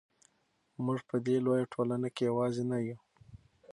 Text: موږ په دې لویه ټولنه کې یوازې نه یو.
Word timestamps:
موږ 0.85 0.99
په 1.09 1.15
دې 1.25 1.35
لویه 1.45 1.65
ټولنه 1.73 2.07
کې 2.15 2.23
یوازې 2.29 2.63
نه 2.71 2.77
یو. 2.87 2.97